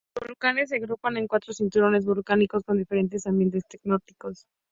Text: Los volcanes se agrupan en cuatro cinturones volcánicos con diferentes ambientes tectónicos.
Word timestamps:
Los 0.19 0.29
volcanes 0.29 0.69
se 0.69 0.77
agrupan 0.77 1.15
en 1.17 1.27
cuatro 1.27 1.53
cinturones 1.53 2.05
volcánicos 2.07 2.63
con 2.63 2.75
diferentes 2.79 3.27
ambientes 3.27 3.67
tectónicos. 3.67 4.47